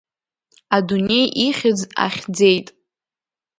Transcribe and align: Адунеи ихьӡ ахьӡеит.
Адунеи 0.75 1.25
ихьӡ 1.47 1.79
ахьӡеит. 2.05 2.67